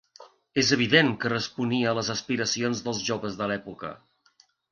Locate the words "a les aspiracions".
1.91-2.81